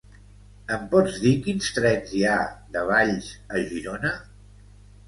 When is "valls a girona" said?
2.89-4.17